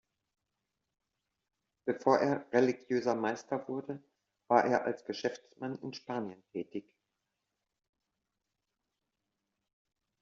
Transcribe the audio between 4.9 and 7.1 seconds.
Geschäftsmann in Spanien tätig.